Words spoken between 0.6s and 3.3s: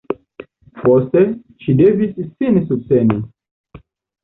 Poste, ŝi devis sin subteni.